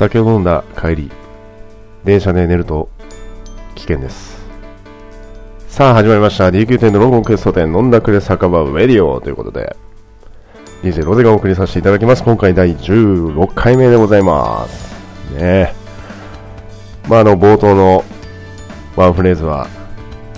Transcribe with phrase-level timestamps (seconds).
[0.00, 1.10] 酒を飲んだ帰り、
[2.04, 2.88] 電車で寝ると
[3.74, 4.40] 危険です。
[5.68, 6.48] さあ始まりました。
[6.48, 9.76] DQ 店のロンゴンクエスト店飲んだくれ酒場ウェディオということで、
[10.82, 12.24] DJ ロゼがお送りさせていただきます。
[12.24, 14.94] 今回第16回目でございます。
[15.34, 15.74] ねえ。
[17.06, 18.02] まああの冒頭の
[18.96, 19.68] ワンフレーズは、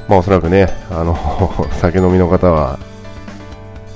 [0.09, 1.17] まあおそらくね、あの、
[1.79, 2.81] 酒飲みの方は、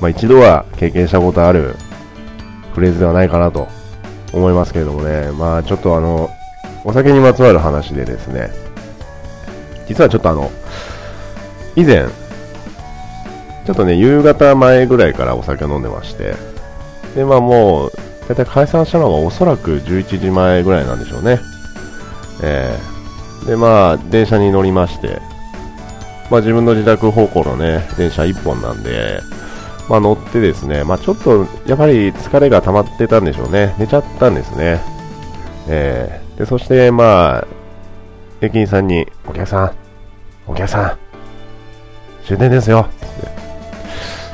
[0.00, 1.74] まあ一度は経験したことある
[2.72, 3.66] フレーズではないかなと
[4.36, 6.30] 思いますけれどもね、まあちょっとあの、
[6.84, 8.50] お酒にまつわる話でですね、
[9.88, 10.50] 実はちょっとあの、
[11.74, 12.06] 以前、
[13.66, 16.34] ちょっとね、夕方前ぐらいからお酒を飲んでまして、
[17.14, 17.92] で、まあもう、
[18.28, 21.40] だいたい解散したのがおそらく11時前ぐらいなんでしょうね。
[22.42, 25.20] えー、で、まあ、電車に乗りまして、
[26.30, 29.20] まあ自分の自宅方向のね、電車1本なんで、
[29.88, 33.74] まあ乗ってですね、まあちょっと、やっぱり疲れが溜まってたんでしょうね。
[33.78, 34.80] 寝ちゃったんですね。
[35.68, 37.46] えー、で、そして、まあ、
[38.40, 39.72] 駅員さんに、お客さん、
[40.46, 40.98] お客さん、
[42.24, 42.88] 終電ですよ。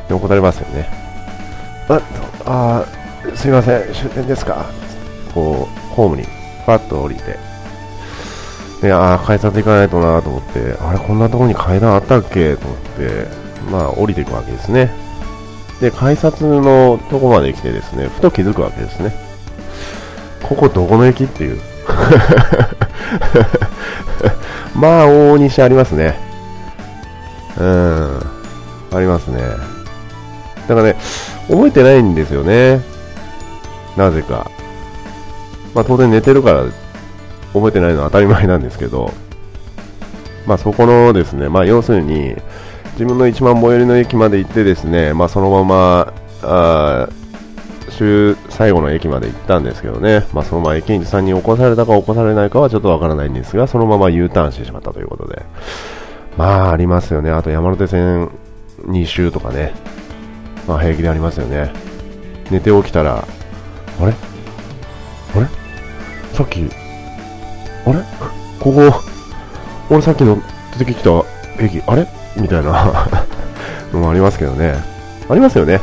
[0.05, 0.89] って、怒られますよね。
[1.89, 2.01] あ、
[2.47, 2.85] あ
[3.37, 4.67] すいません、終電ですか。
[5.35, 7.37] こう、ホームに、ファッと降りて、
[8.81, 12.57] で、あー改札行かないとなと思って、あれ、こんなとこに階段あったっけ？
[12.57, 13.27] と思って、
[13.71, 14.91] まあ、降りていくわけですね。
[15.83, 19.13] で、改札のとこまで来てですね、ふと気づくわけですね。
[20.41, 21.61] ここどこの駅っていう。
[24.77, 26.17] まあ、往々にしてありますね。
[27.59, 28.21] うん。
[28.93, 29.41] ありますね。
[30.69, 30.95] だからね、
[31.49, 32.81] 覚えてないんですよね。
[33.97, 34.49] なぜか。
[35.75, 36.63] まあ、当然寝てるから、
[37.55, 39.13] 覚えてないのは当たり前なんですけど、
[40.47, 42.37] まあ、そこのですね、まあ、要するに、
[42.93, 46.13] 自分の一番最寄りの駅まで行ってですね、まあ、そのまま、
[46.43, 47.09] あ
[47.89, 55.43] 週最後の駅まで行ったんですけどね、まあ、そのまま駅員さんに起こされたか起こされないかはちょっとわからないんですが、そのまま U ターンしてしまったということで、
[56.37, 57.31] まあ、ありますよね。
[57.31, 58.31] あと山手線
[58.83, 59.75] 2周とかね、
[60.67, 61.73] まあ、平気でありますよね。
[62.51, 63.19] 寝て起きたら、
[64.01, 64.15] あれ？
[65.35, 65.47] あれ？
[66.33, 67.99] さっき、あれ？
[68.61, 68.93] ここ、
[69.91, 70.39] 俺さっきの
[70.79, 71.11] 出てきた
[71.63, 72.07] 駅、あれ？
[72.37, 73.09] みたいな
[73.93, 74.75] のもありますけどね。
[75.29, 75.81] ありますよね。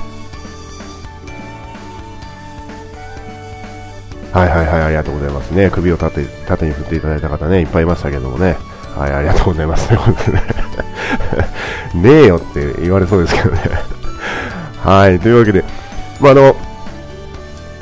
[4.33, 5.69] はいはいはい、ありがとうございますね。
[5.71, 8.57] 首を縦縦に振っていただいた方ね、いっぱいいましたけどもね。
[8.95, 9.91] はい、ありがとうございます。
[9.91, 9.99] ね
[11.95, 13.61] ねえよって言われそうですけどね。
[14.83, 15.63] はい、というわけで、
[16.19, 16.55] まあ、あの、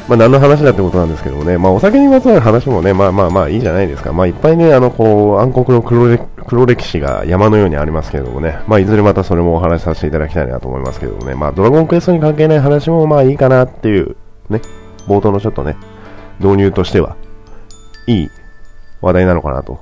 [0.07, 4.13] まあ、何の話だってことなんですけどもね、まあ、お酒にまつわる話もね、まあまあまあいいじゃないですか。
[4.13, 14.15] まあ、いっぱいね、あの、こう、暗黒の黒歴黒歴史が山のようにありますけれどもね、まあ、いずれまたそれもお話しさせていただきたいなと思いますけどもね、まあ、ドラゴンクエストに関係ない話もまあいいかなっていう、
[14.49, 14.61] ね、
[15.07, 15.75] 冒頭のちょっとね、
[16.39, 17.17] 導入としては、
[18.07, 18.29] いい
[19.01, 19.79] 話題なのかなと。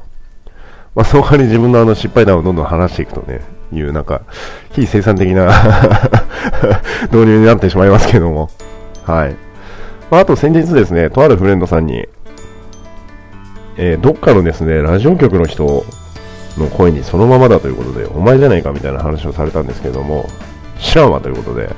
[0.96, 4.22] まあ、その代わり自分のあの失敗談をどんどん話していくとね、いうなんか、
[4.72, 5.46] 非生産的な
[7.12, 8.50] 導入になってしまいますけども。
[9.04, 9.36] はい。
[10.10, 12.08] まあ、あと先日ですね、とあるフレンドさんに、
[13.78, 15.86] えーどっかのですね、ラジオ局の人
[16.58, 20.28] の声にそのままだということで、お前じゃないかみたいな話をされたんですけども、
[20.80, 21.70] 知らんわということで、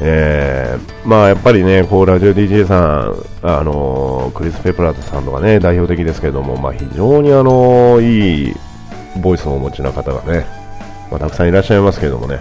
[0.00, 8.54] えーまあやっぱりね、こうラジオ DJ さん、あのークリス・ペプラートさんとかね、代表的ですけども、まあ非常にあのいい
[9.20, 10.46] ボイスをお持ちな方がね、
[11.10, 12.40] まあ、たくさんいらっしゃいますけどもね、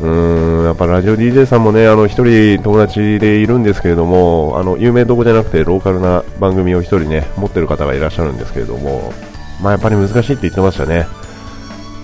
[0.00, 9.12] うーん、やっぱラジオ DJ さんもね、あの一人友達でいるんですけれども、あの有名どこじゃなくてローカルな番組を一人ね、持ってる方がいらっしゃるんですけれども、
[9.62, 11.06] まあやっぱり難しいって言ってましたね。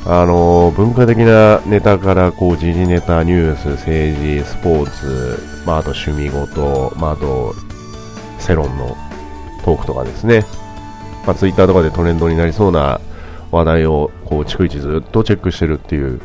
[0.08, 7.54] あの文化的なネタからこう時事ネタ、ニュース、政治、スポーツ、まあ、あと趣味事、まあ、あと
[8.38, 8.96] 世論の
[9.64, 10.44] トークとかですね、
[11.26, 13.00] まあ、ツイッターとかでトレンドになりそうな
[13.50, 16.20] 話題をこう逐一ずっとチェックしてるっていう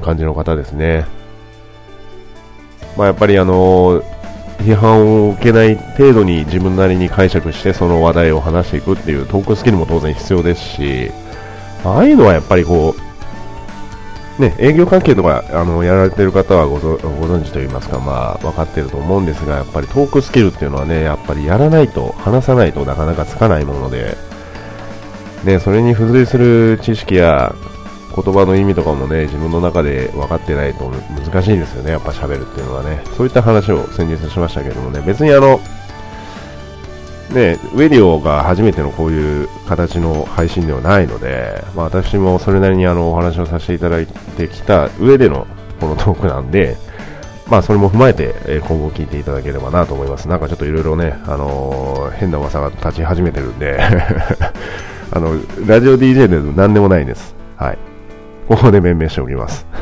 [0.00, 1.06] 感じの方ですね。
[2.96, 4.02] まあ、やっぱりあの
[4.60, 11.10] 批判を受けない程度に自分なりに解釈してその話題を話していくっていうトークスキルも当然必要ですし、
[11.84, 12.94] ああいうのはやっぱりこ
[14.38, 24.16] う、ね、営業関係とかあのやられてる方はご存知といいますか、まあ、分かってると思うんですが、やっぱりトークスキルっていうのはね、やっぱりやらないと、話さないとなかなかつかないもので、
[25.44, 27.54] ね、それに付随する知識や
[28.14, 33.02] 言葉の意味とかもね、自分の中で分かってないと難しいですよね、やっぱ喋るっていうのはね。
[33.16, 35.60] そういった話を先日しましたけどもね、別にあの、
[37.32, 45.46] ね、ウェディオが初めてのこういう形の配信ではないので、まあ、私もそれなりにあのお話をさせていただいてきた上での
[45.78, 46.76] このトークなんで、
[47.48, 50.28] まあ、それも踏まえて、え今後聞いていただければなと思います。
[50.28, 53.80] なんかちょっといろいろね、あのー、変な噂が立ち始めてるんで
[55.10, 55.34] あの、
[55.66, 57.34] ラジオ DJ で何でもないです。
[57.56, 57.89] はい。
[58.50, 59.64] ここで弁明しておきます。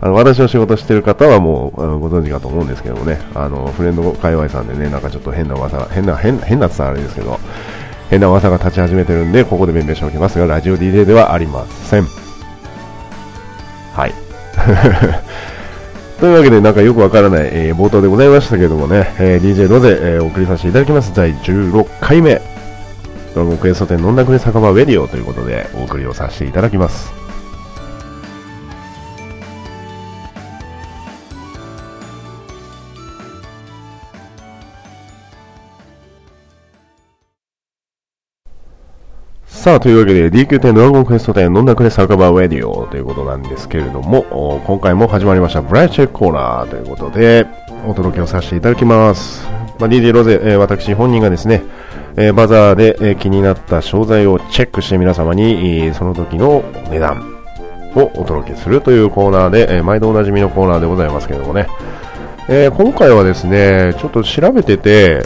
[0.00, 7.38] あの私の仕事してる方はもうご存知かと思うんですけどもね、あのフレンド界隈さんでね、なんかちょっと変な噂が、変な、変変なってあれですけど、
[8.10, 12.06] 変な噂が立ち始めてるんで、ここで弁明しておきますが、ラジオ DJ ではありません。
[13.94, 14.14] はい。
[16.18, 21.14] というわけで、なんかよくわからない、えー、冒頭でございましたけどもね、えー、DJ ロゼ、えー、お送りさせていただきます。
[21.14, 22.42] 第16回目、
[23.36, 27.25] ドラゴンクエスト店飲んだくれ酒場ウェディオということで、お送りをさせていただきます。
[39.66, 47.48] さあ、というわけで DQ10 ドラゴンクエスト10飲んだくれ酒場ウェディオということなんですけれども、今回も始まりましたブライチェックコーナーということで、
[47.84, 49.44] お届けをさせていただきます。
[49.80, 51.64] まあ、DJ ロゼ、えー、私本人がですね、
[52.14, 57.20] えー、バザーで、えー、気になった商材をチェックして皆様に、えー、その時の値段
[57.96, 61.66] をお届けするというコーナーで、え毎度おなじみのコーナーでございますけれどもね、
[62.48, 65.24] え今回はですね、ちょっと調べてて、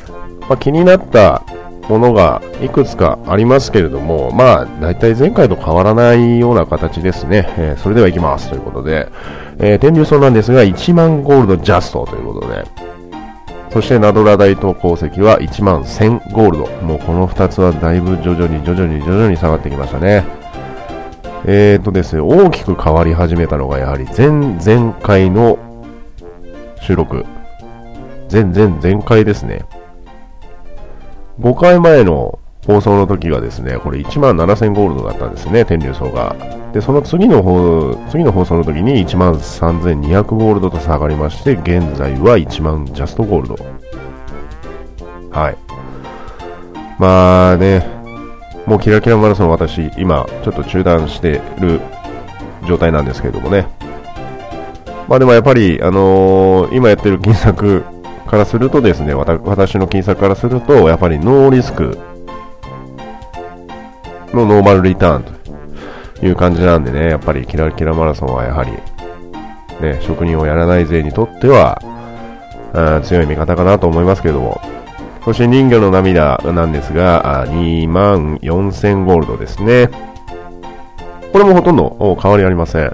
[0.49, 1.43] まあ、気になった
[1.91, 7.53] ものがいくつかありますけれども、まあ、大体前回と変わらないような形ですね。
[7.59, 9.09] えー、それでは行きますということで、
[9.59, 12.65] えー、天竜層なんですが、1万ゴールドジャストということで、
[13.73, 16.67] そしてナドラ大東鉱石は1万1000ゴールド。
[16.83, 20.25] もうこの2つはだいぶ徐々に徐々に徐々に下がってきましたね。
[21.47, 25.59] えーとですね、大きく変わり始めたのがやはり前々回の
[26.81, 27.25] 収録。
[28.31, 29.65] 前々前回ですね。
[31.41, 36.37] 5回前の放送の時がですね、これ1万7000ゴールドだったんですね、天竜層が。
[36.75, 43.57] で、その次の方、次の放送の時に1万3200ゴールドと下がりまして、現在は1万ジャストゴールド。
[45.31, 45.57] はい。
[46.99, 47.87] まあね、
[48.67, 51.81] もうキラキラマラソン私、今、ちょっと中断してる
[52.69, 53.67] 状態なんですけれどもね。
[55.09, 57.83] まあでもやっぱり、あのー、今やってる金策、
[58.31, 61.99] からするとですね、私の金策からすると、やっぱりノーリスク
[64.33, 68.71] のノーマルリターンという感じなんでね、やっぱりキラキラマラソンはやはり、
[69.81, 71.83] ね、職人をやらない勢にとっては、
[73.03, 74.61] 強い味方かなと思いますけども、
[75.25, 79.91] そして人魚の涙なんですが、2万4000ゴールドですね。
[81.33, 82.93] これもほとんど変わりありません。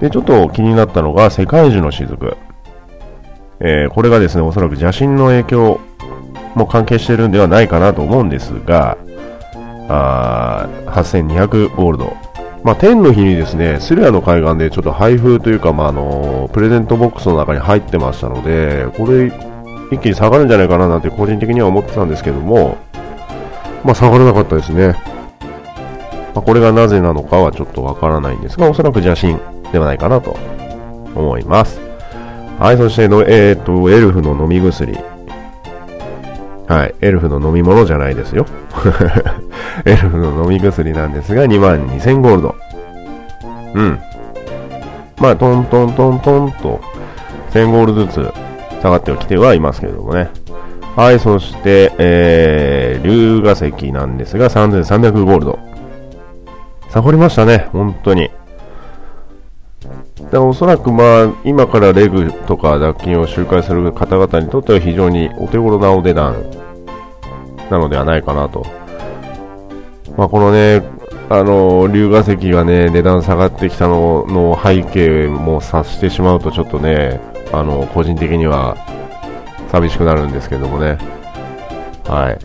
[0.00, 2.36] で、ちょっと気になったのが、世界樹の雫。
[3.64, 5.80] えー、これがですね、おそらく邪神の影響
[6.56, 8.98] も関係してるんではないかなと思うんですが、
[9.88, 12.16] あ8200ゴールド。
[12.64, 19.32] まあ、天の日にですね、スリアの海岸でちょっと配布というか、まあ、あのプレゼントボックスの中に入ってましたので、これ、
[19.92, 22.78] 一気に下がるんじゃないかななんて個人的には思ってたんですけども、
[23.84, 24.96] まあ、下がらなかったですね。
[26.34, 29.40] まあ、これがなぜなのかはちょっとわからないんですが、おそらく邪神
[29.72, 30.36] ではないかなと
[31.14, 31.91] 思います。
[32.58, 34.96] はい、そしての、えっ、と、エルフの飲み薬。
[36.68, 38.46] はい、エルフの飲み物じゃないですよ。
[39.84, 42.54] エルフの飲み薬なんですが、2万2000ゴールド。
[43.74, 43.98] うん。
[45.18, 46.80] まあ、トントントントンと、
[47.52, 48.32] 1000ゴールずつ
[48.80, 50.30] 下がってはきてはいますけれどもね。
[50.96, 55.58] はい、そして、えー、龍河石なんですが、3300ゴールド。
[56.90, 58.30] 下がりましたね、本当に。
[60.32, 66.42] でおそらくまあ今からレグとか脱菌を周回する方々にとっては非常にお手頃なお値段
[67.70, 68.66] なのではないかなと。
[70.16, 70.82] まあ、このね、
[71.30, 77.20] あの、龍河石がね、値段下がってきたのの背景も察してしまうとちょっとね、
[77.52, 78.76] あの、個人的には
[79.70, 80.98] 寂しくなるんですけどもね。
[82.04, 82.38] はい。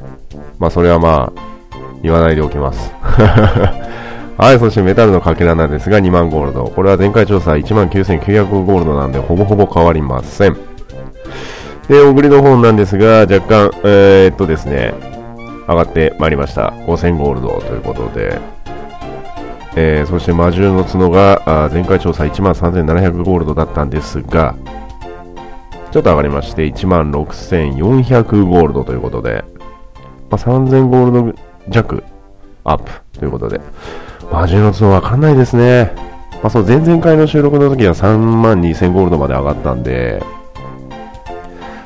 [0.59, 1.41] まあ、それはまあ、
[2.01, 2.93] 言わないでおきます。
[4.37, 6.65] はい、そしてメタルのかけらなんですが2万ゴールド。
[6.65, 10.53] これは前回調査1万9900ゴールドなんでほぼほぼ変わりません。
[11.87, 14.93] で、小栗の方なんですが若干、えー、っとですね、
[15.67, 16.69] 上がってまいりました。
[16.85, 18.39] 5000ゴールドということで。
[19.79, 24.55] えー、そして魔獣の角があ前回調査1万3700ゴールドだったんですが、
[25.91, 29.43] ちょっと上がりまして1万6400ゴールドということで、
[30.31, 31.39] まあ、3000ゴールド
[31.69, 32.03] 弱
[32.63, 33.61] アップということで、
[34.31, 35.93] 魔獣の角わかんないですね。
[36.43, 40.21] まあ、そう、前々回の収録の時は3万2000ゴールドまで上がったんで、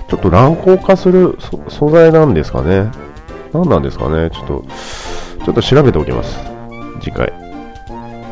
[0.09, 1.37] ちょっと乱高化する
[1.69, 2.91] 素材なんですかね。
[3.53, 4.29] 何なんですかね。
[4.29, 4.65] ちょっと、
[5.45, 6.37] ちょっと調べておきます。
[6.99, 7.31] 次回。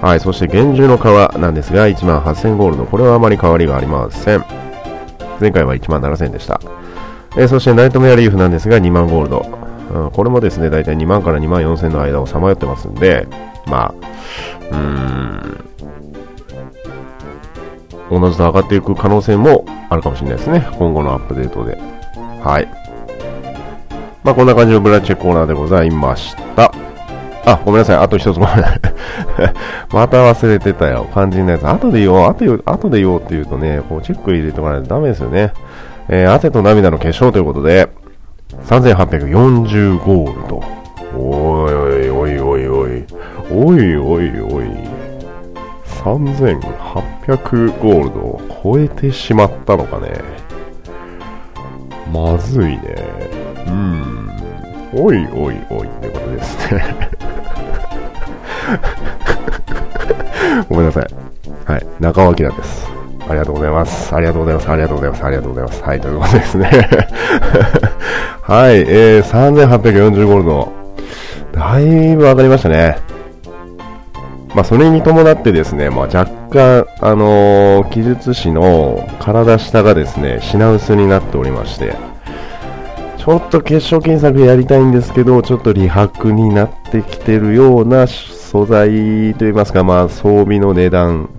[0.02, 2.86] はい、そして厳重の革なんですが、1万8000ゴールド。
[2.86, 4.44] これはあまり変わりがありません。
[5.40, 6.60] 前回は1万7000でした。
[7.38, 9.46] えー、そしてナイトメアリーフなんですが、2万ゴールド。
[9.94, 13.28] うん、これもですね、だいたい2万から2万4000の間をさまよってますんで、
[13.66, 13.94] まあ、
[14.72, 15.66] うーん、
[18.10, 20.68] おのずと上がっていく可能性もあるかもしれないですね。
[20.78, 21.78] 今後のアップデートで。
[22.44, 22.68] はい。
[24.24, 26.74] まあ、こんな感じのブラッチェコーナーでございました。
[27.46, 27.98] あ、ごめんなさい。
[27.98, 28.80] あと一つごめんなさい。
[29.94, 31.08] また忘れてたよ。
[31.12, 31.68] 肝心なやつ。
[31.68, 32.30] 後で言おう。
[32.30, 35.52] 後で後で言おうって言うとね、こうチェック入れておかないとダメですよね。
[36.10, 37.90] えー、汗と涙の結晶ということで、
[38.66, 40.64] 3840ゴールド。
[41.16, 41.79] おいおいおいおい。
[43.52, 44.66] おいおいおい。
[46.04, 50.22] 3800ゴールドを超えてしまったのかね。
[52.14, 52.80] まずいね。
[53.68, 54.30] うん。
[54.94, 57.10] おいおいおいってことですね。
[60.70, 61.08] ごめんなさい。
[61.66, 61.88] はい。
[62.00, 62.90] 中尾明です。
[63.28, 64.16] ありがとうございます。
[64.16, 64.70] ありがとうございます。
[64.70, 65.24] ありがとうございます。
[65.24, 65.84] ありがとうございます。
[65.84, 66.70] はい、ということですね。
[68.42, 70.72] はい、えー、3840ゴールド。
[71.54, 72.98] だいぶ上がりましたね。
[74.56, 81.96] まあ、それに伴ってですね、まあ、若干、あのー、記述師の体下がですね、品薄になっておりまして、
[83.18, 91.30] ちょっと結晶検索やりたいんですけど、ちょっと利白になってきてるような素材といいますか、まあ、装備の値段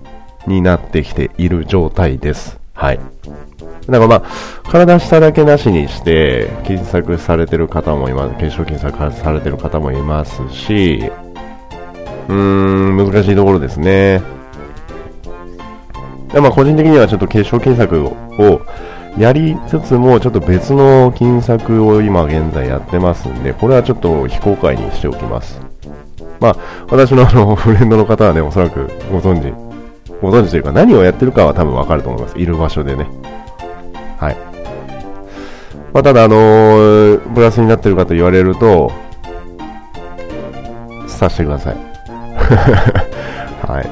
[0.47, 2.61] になってきている状態です。
[2.75, 3.00] はい。
[3.88, 11.11] だからまあ、体下だけなしにして、検索されてる方もいます、検証検索されてる方もいますし、
[12.31, 14.23] うーん、難しいところですね。
[16.33, 18.07] まあ、個人的にはちょっと検証検索
[18.41, 18.63] を
[19.19, 25.61] やりつつも、ちょっと別の金策を今現在やってますんで、これはちょっと非公開にしておきます。
[26.39, 26.57] まあ、
[26.89, 29.53] 私のあの、 フレンドの方はね、おそらくご存知、
[30.23, 32.39] ご存知というか何をやってるかは多分わかると思います。
[32.39, 33.09] いる場所でね。
[34.19, 34.37] はい。
[35.93, 38.93] まあ、ただ、あの、プラスになってるかと言われると、
[41.09, 41.89] さしてください。
[43.67, 43.91] はい。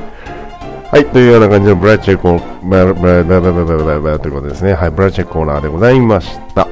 [0.91, 4.73] はい、というような感じのブラチェコー、ブラブラブラブラブラブラということですね。
[4.73, 6.67] はい、ブラチェコーナーでございました。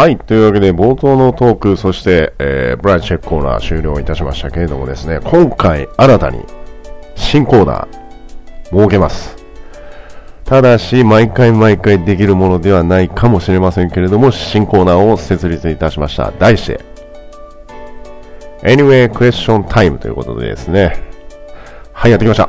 [0.00, 0.16] はい。
[0.16, 6.44] というわけで、冒頭のトーク、そして、えー、ブライチェックコーナー終了いたしましたけれどもですね、今回、新たに、
[7.16, 9.39] 新コーナー、設けます。
[10.50, 16.32] ただし、毎回毎回できるものではないかもしれませんけれども、新コーナーを設立いたしました。
[16.40, 16.80] 題して、
[18.62, 21.04] Anyway Question Time ということでですね、
[21.92, 22.48] はい、やってきました。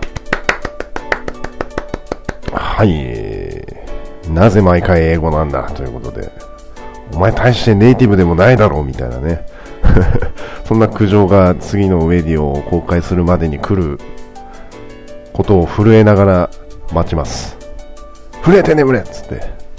[2.51, 4.33] はい。
[4.33, 6.31] なぜ毎回英語なんだということで、
[7.13, 9.45] お前大してネイティブでもないだろうみたいなね。
[10.65, 13.99] そんな苦情が次のウェディオを公開するまでに来る
[15.33, 16.49] ことを震えながら
[16.91, 17.60] 待ちます。
[18.43, 19.35] 震えて眠れっつって。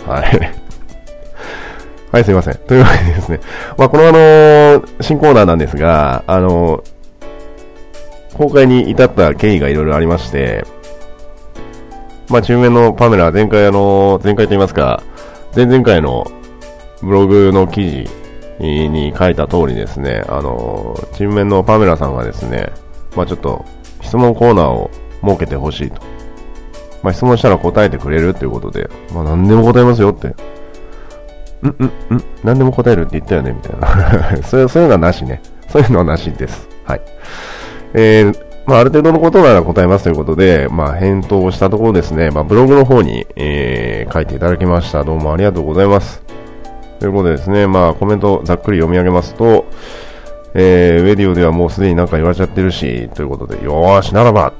[0.06, 0.52] はい。
[2.12, 2.54] はい、すいません。
[2.66, 3.40] というわけでですね。
[3.78, 10.64] まあ、このあのー、新コーナーなんですが、あのー、公開に至った経緯がいろいろありまして、
[12.28, 15.02] まあ、中面のパメラ、前回あのー、前回と言いますか、
[15.56, 16.26] 前々回の
[17.02, 18.08] ブログの記事
[18.60, 22.70] に書いた通りですね、あの、チーム面のパメラさんがですね、
[23.16, 23.64] まあちょっと
[24.00, 24.90] 質問コーナーを
[25.24, 26.00] 設けてほしいと。
[27.02, 30.28] まあ質問したら答えてくれるっていうことで、まあ何でも答えますよって。
[30.28, 34.68] んんん何でも答えるって言ったよねみたいな そういう。
[34.68, 35.40] そういうのはなしね。
[35.68, 36.68] そういうのはなしです。
[36.84, 37.00] はい。
[37.94, 45.04] えー、まあ、ある程度のことなら答えますということで、まあ、返答をしたところですね、まあ、ブログの方に、えー、書いていただきました。
[45.04, 46.22] どうもありがとうございます。
[47.00, 49.64] ということでですね、まあコメントざっくり読み上げますと、
[50.54, 54.52] えー、ウェディオではもうすでになんか言われちゃってるし、ということで、よーし、ならば、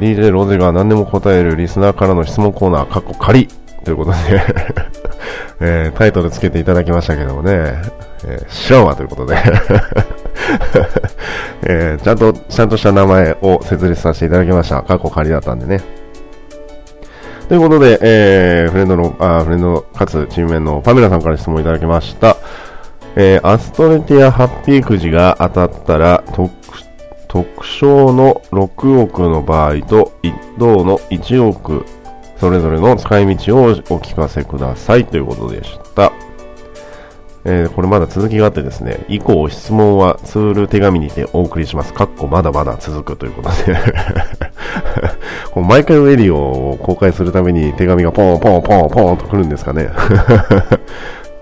[0.00, 3.48] DJ ロゼが何でも答えるリスナーからの質問コーナー、カッコ仮
[3.84, 4.16] ということで
[5.60, 7.74] えー、タイトルつけていただきましたけどもね、
[8.26, 9.36] えー、知らんわということで
[11.66, 14.82] えー、ちゃんと、ちゃんとした名前を設立させていただきました。
[14.82, 15.80] カッコ仮だったんでね。
[17.48, 22.36] ということで、えー、フレンドの、あフレンドかつチームメンのパメラさんから質問いただきました。
[23.16, 26.52] えー、アストレティアハッピーくじが当たったら、特、
[27.28, 31.84] 特賞の6億の場合と、一等の1億、
[32.38, 36.12] それぞれの使い道をお聞かせくださいということでした。
[37.46, 41.92] えー、これまだ続きがあってですね、以降質問はツール手紙にてお送りします。
[41.92, 43.76] かっこまだまだ続くということで
[45.52, 49.90] こうマイケル・エリオを公開するために手紙がポンポンポンポンと来るんですかね。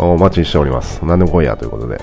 [0.04, 1.04] お待ちしております。
[1.04, 1.98] 何でも来いやということで。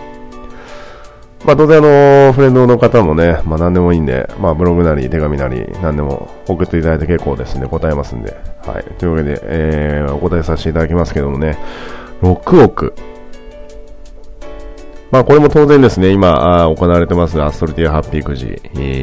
[1.46, 8.36] まあ、当然あの、フレンドの方もね、まあ、何でもいいんで、まあ、ブログなり、手紙なり、何でも送っていただいて結構ですんで、答えますんで。
[8.66, 8.84] はい。
[8.98, 11.58] というわけで、えー、お答えさせていただきますけどもね、
[12.22, 12.94] 6億。
[15.12, 18.62] まあ、これも当然ですね、今、行われてますアストルティアハッピーくじ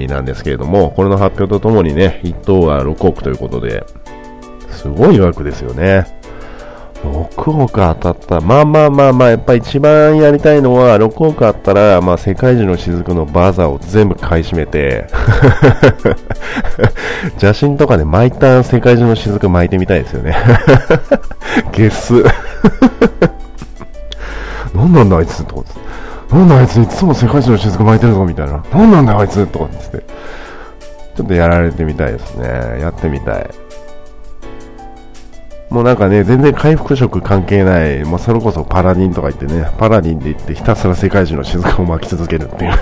[0.08, 3.84] なんですけれども、これの発表とともにね、1等が6億ということで、
[4.70, 6.06] すごい枠ですよね。
[7.02, 8.40] 6億当たった。
[8.40, 15.06] まあまあまあまあ、やっぱ一番やりたいのは、6億あったら、まあ世界中の雫のバザーを全部買い占めて
[17.42, 20.36] 邪神とかで巻いた世界中の雫巻いてみたいですよね
[21.72, 22.24] ゲス。
[24.74, 25.62] 何なんだあいつとか
[26.30, 28.62] なんだあいついつも世界中の雫巻いてるぞみたいな。
[28.72, 30.02] 何なんだあいつとかって。
[31.16, 32.78] ちょっとやられてみたいですね。
[32.80, 33.46] やってみたい。
[35.70, 42.72] もうなんかね、全然回復色関係ない、もうそれこそパラディンとか言ってね、パラディンで言ってひたすら世界中の雫を巻き続けるっていう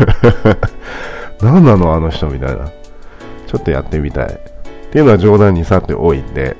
[1.42, 2.70] 何なのあの人みたいな。
[3.46, 4.26] ちょっとやってみたい。
[4.26, 4.28] っ
[4.90, 6.56] ていうのは冗談にさって多いんで、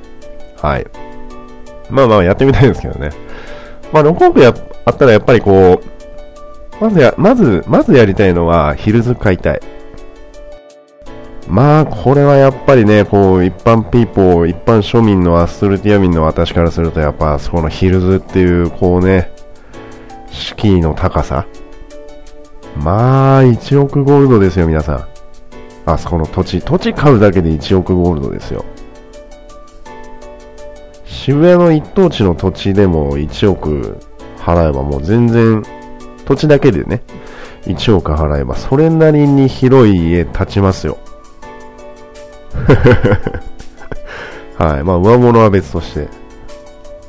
[0.60, 0.86] はい。
[1.90, 3.10] まあまあやってみたいですけどね。
[3.92, 4.54] まあ6億や
[4.84, 5.80] あったらやっぱりこ
[6.80, 9.60] う、まずや、まず、まずやりたいのはヒルズ買いたい。
[11.48, 19.30] まあ、これはやっぱりね、こう、一般ピーポー、一般庶民のアストルティア民の私からすると、やっぱ、そこのヒルズっていう、こうね、
[20.30, 21.46] 敷居の高さ。
[22.76, 25.14] まあ、1億ゴールドですよ、皆さん。
[25.86, 28.64] あそこの土地、土地買うだけで1億ゴールドですよ。
[31.04, 33.98] 渋谷の一等地の土地でも1億
[34.38, 35.62] 払えばもう全然、
[36.24, 37.02] 土地だけでね、
[37.66, 40.98] 1億払えばそれなりに広い家建ちますよ。
[44.58, 44.84] はい。
[44.84, 46.08] まあ、上物は別として。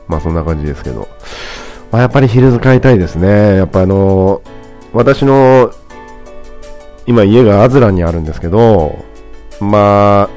[0.07, 1.07] まあ、そんな感じですけど。
[1.91, 3.55] まあ、やっぱりヒルズ買いたいですね。
[3.57, 4.41] やっぱあの、
[4.93, 5.71] 私の、
[7.05, 8.97] 今家がアズラにあるんですけど、
[9.59, 10.29] ま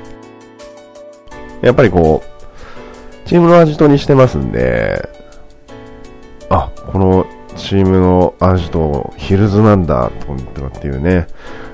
[1.62, 5.08] あ、やっぱりこう、チームのアジトにしてますんで、
[6.50, 10.10] あ、このチームのアジト、ヒルズなんだ、
[10.54, 11.26] とかっていうね、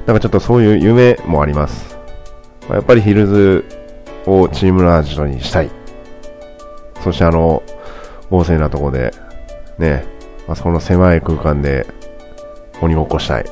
[0.07, 1.94] なんかちょっとそういう夢もあります。
[2.70, 3.64] やっぱりヒルズ
[4.27, 5.70] をチームラージトにしたい。
[7.03, 7.62] そしてあの、
[8.31, 9.12] 旺盛なとこで、
[9.79, 10.05] ね、
[10.48, 11.87] あそこの狭い空間で
[12.81, 13.44] 鬼ごっこしたい。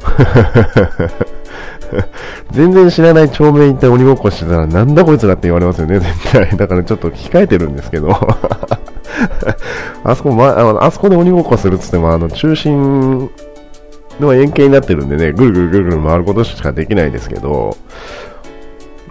[2.50, 6.56] 全然知らない町名行って鬼ごっこしてたらなんだこいつらって言われますよね、絶対。
[6.56, 8.10] だからちょっと控えてるんですけど。
[10.04, 13.30] あそこ、ま、ああそこで鬼ごっこするっつっても、あの、中心
[14.20, 17.76] の円形になってるんでね、ぐるぐるぐるぐる回ることしかできないですけど、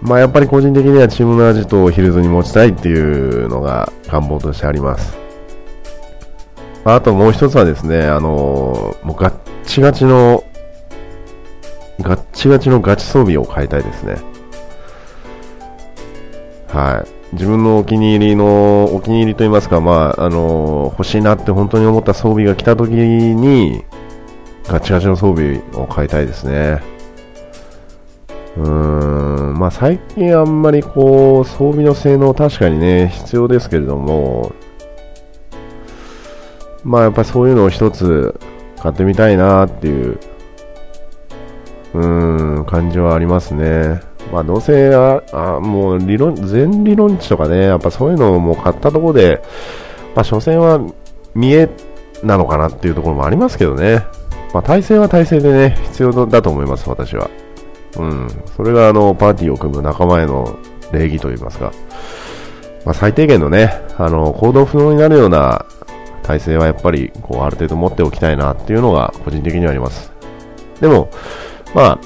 [0.00, 5.18] まあやっぱり個人的にはチームの味とヒルズに持ちたいっていうのが願望としてあります。
[6.84, 10.44] あともう一つはですね、あの、もうガッチガチの、
[12.00, 14.16] ガッチガチのガチ装備を買いたいですね。
[16.68, 17.34] はい。
[17.34, 23.84] 自分のお気に入りの、お気に入りと言いますか、まあ、あの、欲しいなって本当に思った装備が来た時に、
[24.70, 26.80] ガチガチの装備を買いたいですね。
[28.56, 34.52] うーん、まあ最近あんまりこう、装備の性能確かにね、必要ですけれども、
[36.84, 38.38] まあやっぱりそういうのを一つ
[38.80, 40.20] 買ってみたいなっていう、
[41.94, 44.00] うーん、感じはありますね。
[44.32, 49.42] まあどうせ、あ、あもう理論、全理論値とかね、やっぱそういうのをもう買ったところで、
[50.14, 50.80] まあ所詮は
[51.34, 51.68] 見え
[52.22, 54.04] なのかなっていうところもありますけどね。
[54.52, 57.30] まあ体制は体制でね、必要だと思います、私は。
[57.98, 58.28] うん。
[58.56, 60.58] それがあの、パーティーを組む仲間への
[60.92, 61.72] 礼儀といいますか。
[62.84, 65.66] まあ、最低限のね、あの、行動不能になるような
[66.22, 70.12] 体制はやっぱり、こう、ある程度持っておきたいなっていうのが個人的にはあります。
[70.80, 71.10] でも、
[71.74, 71.98] まあ、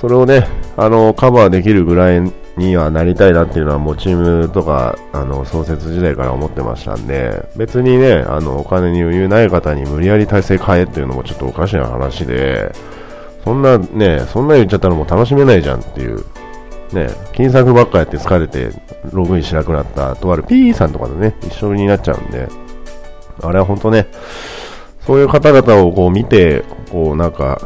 [0.00, 2.20] それをね、あの、カバーできるぐらい
[2.56, 12.72] にはなりたいなっていうのはもうチームとか、あの、創設時代から思ってましたんで、別にね、あの、お金に余裕ない方に無理やり体制変えっていうのもちょっとおかしな話で、
[13.44, 16.24] そんなね、そんな言っちゃったらもう楽しめないじゃんっていう、
[16.92, 18.70] ね、金策ばっかやって疲れて
[19.12, 22.48] ログインしなくなったとある P さんとかとね、一緒になっちゃうんで、
[23.42, 24.06] あれは本当ね、
[25.00, 27.60] そういう方々をこう見て、こうなんか、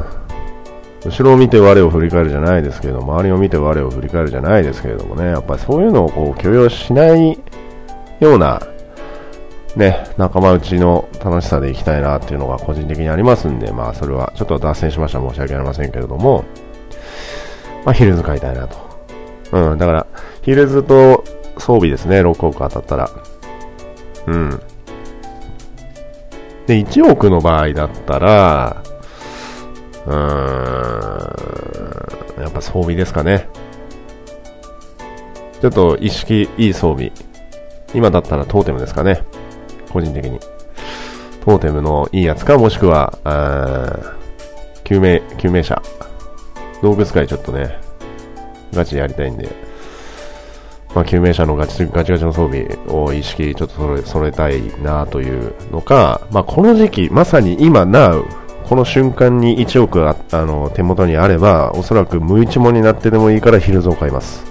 [1.05, 7.39] 後ろを見て我を振り返るじゃないですけど、周りを見て我を振り返るじゃないですけれどもね、やっぱりそういうのをこう許容しない
[8.21, 8.61] ような
[9.77, 16.45] ね、仲間内の楽しさでいきたいなっていうのが個人的にありますんで、まあそれはちょっと脱線しました申し訳ありませんけれども、
[17.85, 18.77] まあヒルズ買いたいなと。
[19.53, 20.07] うん、だから、
[20.43, 21.23] ヒルズと
[21.59, 23.11] 装備ですね、6億当たったら。
[24.27, 24.51] うん。
[26.67, 28.83] で、1億の場合だったら、
[30.09, 30.15] うー
[32.41, 33.47] ん、やっぱ装備ですかね。
[35.61, 37.13] ちょっと意識いい装備。
[37.95, 39.25] 今だったらトーテムですかね。
[39.93, 40.41] 個人的に。
[41.45, 43.13] トーテムのいいやつか、もしくは、
[44.85, 45.83] 救命、救命者。
[46.83, 47.79] 動物界ちょっとね、
[48.73, 49.49] ガチでやりたいんで、
[50.95, 58.15] まあ、救命者のガチガチガチの装備を意識ちょっと揃え揃えたいなというのか、まあ、この時期、まさに今、な、
[58.69, 64.45] この瞬間に1億ああの手元にあれば、おそらく無一文になってでもいいからヒルズを買います。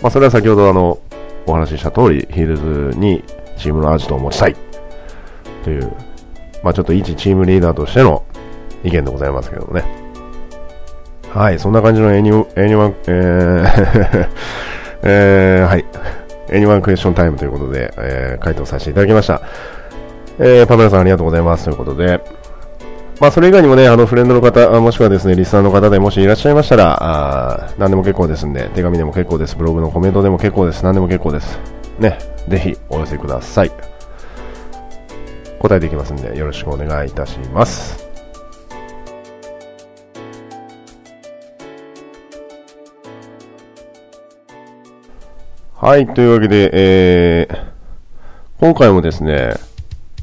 [0.00, 0.98] まあ、それは先ほどあの、
[1.46, 3.22] お話しした通り、ヒルズに
[3.58, 4.56] チームのアジトを持ちたい
[5.62, 5.92] という、
[6.62, 8.24] まあ、ちょっと一チームリーダーとしての
[8.82, 9.84] 意見でございますけどね。
[11.34, 14.28] はい、そんな感じの any anyone、えー
[15.02, 15.84] えー、はい。
[16.48, 19.42] anyone question time ということで、えー、回答させていただきました。
[20.38, 22.20] えー、パメラさんありがとうございますということで、
[23.18, 31.58] まあ、それ以外にもね、あの、フレンドの方、もしくはですね、リスナーの方でもしいらっしゃいましたら、あ何でも結構ですんで、手紙でも結構です、ブログのコメントでも結構です、何でも結構です。
[31.98, 33.72] ね、ぜひお寄せください。
[35.60, 38.06] 答えていきますんで、よろしくお願いいたします。
[45.74, 47.58] はい、というわけで、えー、
[48.60, 49.54] 今回もですね、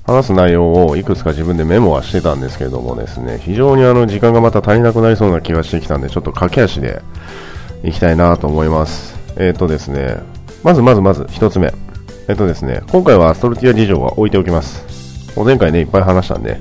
[0.05, 7.01] 話す内容をいくつか自分でメモはしてたんですけれどもですね、非常にあの時間がまた足りなくなりそうな気がしてきたんで、ちょっと駆け足で
[7.83, 9.17] いきたいなと思います。
[9.37, 10.17] えっ、ー、とですね、
[10.61, 11.67] まずまずまず一つ目。
[12.27, 15.37] えっ、ー、とですね、今回はアストルティア事情は置いておきます。
[15.37, 16.59] もう前回ね、いっぱい話したんで、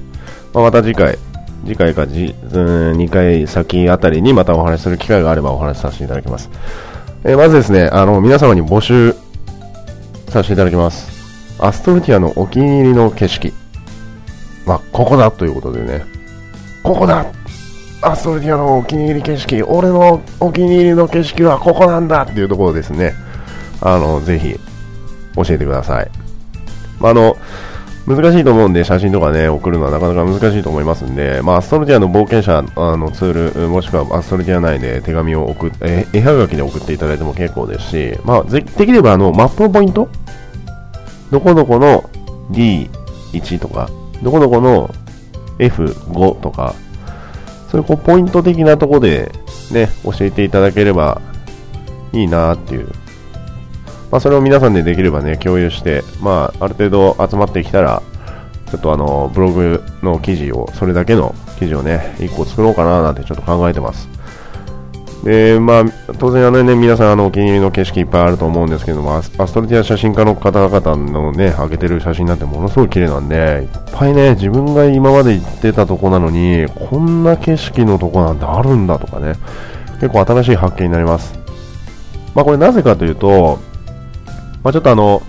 [0.55, 1.19] まあ、また次回、
[1.65, 6.49] 次回かじ、うん、2回先あたりにまたお話しする機会があればお話しさせていただきます。
[7.25, 9.15] えー、まずですね、あの、皆様に募集
[10.29, 11.12] させていただきます。
[11.63, 13.53] アストルティアのお気に入りの景色。
[14.67, 16.05] まあ、ここだということでね。
[16.83, 17.25] ここだ
[18.03, 19.63] アストルティアのお気に入り景色。
[19.63, 23.15] 俺のお気に入りの景色はここなんだっていうところですね。
[23.81, 24.59] あの、ぜひ、
[25.37, 26.11] 教えてください。
[26.99, 27.37] まあ、の、
[28.09, 40.09] 難しいと思うんで、写真とかね、送るのはなかなか難しいと思いますんで、まあ、アストルティアの冒険者あのツール、もしくはアストルティア内で手紙を送っえ、絵はがきで送っていただいても結構ですし、まあ、できればあの、マップのポイント
[41.33, 42.09] どこどこの
[42.53, 43.91] D1 とか、
[44.23, 44.89] どこどこの
[45.59, 46.77] F5 とか、
[47.71, 49.33] そういうこうポイント的なとこで
[49.73, 51.21] ね、教えていただければ
[52.13, 52.89] いいなっていう
[54.13, 58.03] まあ、それを皆さんでできればね、共有して、まあ、ある程度集まってきたら、
[58.71, 64.11] ちょっとあの、ブログの記事を、それだけの記事をね、1個作ろうかななんてちょっと考えてます。
[65.23, 65.85] で、まあ、
[66.19, 79.35] 当然あのね、皆さんあの、お気に入りの景色いっぱいあると思うんですけども、アストルティア写真家の方々のね、上げてる写真なんてものすごい綺麗なんで、いっぱいね、自分が今まで行ってたとこなのに、こんな景色のとこなんてあるんだとかね、
[80.01, 81.39] 結構新しい発見になります。
[82.35, 83.61] まあこれなぜかというと、
[84.65, 85.23] まあ、ちょっとあの、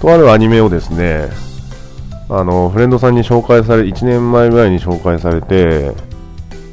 [0.00, 1.28] とあるアニメをですね、
[2.28, 5.92] あの、フレンドさんに紹介され、1年前ぐらいに紹介されて、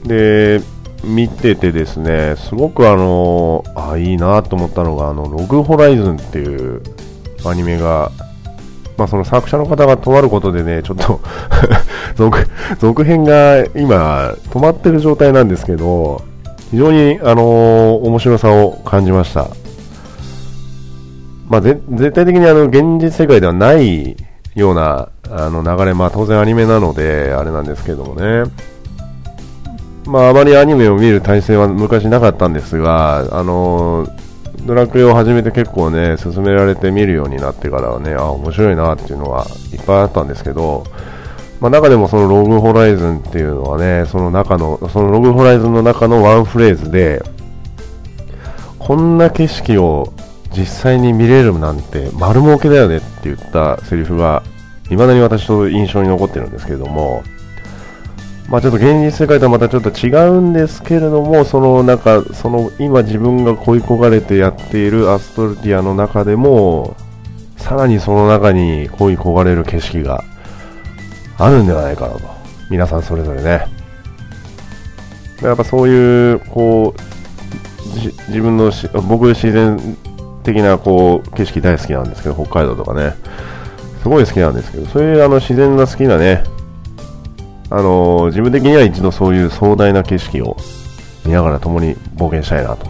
[0.03, 0.61] で、
[1.03, 6.81] 見ててですね、すごくあの、あ、いいなと思ったのが、あの、ログホライズンっていう
[7.45, 8.11] アニメが、
[8.97, 11.19] まあ、その作者の方がとあることでね、ちょっと
[12.15, 12.47] 続、
[12.79, 16.21] 続編が今、止まってる状態なんですけど、
[16.71, 19.47] 非常に、あの、面白さを感じました。
[21.49, 24.17] まあ、絶対的にあの現実世界ではない
[24.55, 28.43] ようなあの流れ、まあ、当然アニメなのであれなんですけどもね、
[30.05, 34.07] まあ、あまりアニメを見る体制は昔なかったんですが、あの
[34.65, 40.85] ドラクエを始めて結構ね、勧められて見るようになってからはね、あ、面白いなっていうのはいっぱいあったんですけど、
[41.59, 47.23] まあ、中でもそのログホライズンっていうのはね、その中の、そのログホライズンの中のワンフレーズで、
[48.79, 50.13] こんな景色を
[50.55, 54.43] 実際に見れるなんて丸儲けだよねって言ったセリフが
[54.83, 57.23] 未だに私と印象に残ってるんですけれども、
[58.53, 66.95] まあ、ちょっと現実世界とはまたちょっと違うんですけれども、その中、その今自分が恋焦がれてやっているアストルティアの中でも、
[67.57, 70.23] さらにその中に恋焦がれる景色が
[71.39, 72.19] あるんではないかなと。
[72.69, 73.65] 皆さんそれぞれね。
[75.41, 79.97] やっぱそういう、こう、自分のし僕自然
[80.43, 83.15] 的なこう景色大好きなんですけど、北海道とかね、
[84.03, 86.43] すごい好きなんですけど、そういうあの自然が好きなね、
[87.75, 90.57] あの、自分的には一度そういう壮大な景色を
[91.25, 92.85] 見ながら共に冒険したいなと。